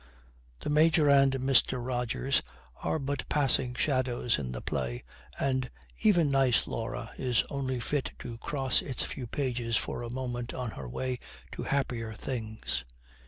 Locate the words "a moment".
10.01-10.55